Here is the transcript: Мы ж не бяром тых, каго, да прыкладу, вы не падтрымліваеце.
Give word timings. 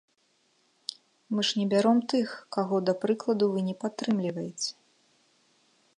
Мы 1.35 1.39
ж 1.49 1.59
не 1.59 1.65
бяром 1.73 1.99
тых, 2.13 2.29
каго, 2.57 2.75
да 2.91 2.97
прыкладу, 3.03 3.45
вы 3.57 3.69
не 3.71 3.75
падтрымліваеце. 3.85 4.71